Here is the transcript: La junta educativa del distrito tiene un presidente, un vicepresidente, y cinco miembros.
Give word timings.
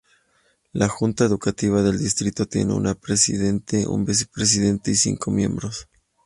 La 0.73 0.89
junta 0.89 1.25
educativa 1.25 1.83
del 1.83 1.99
distrito 1.99 2.47
tiene 2.47 2.73
un 2.73 2.91
presidente, 2.99 3.85
un 3.85 4.03
vicepresidente, 4.03 4.89
y 4.89 4.95
cinco 4.95 5.29
miembros. 5.29 5.87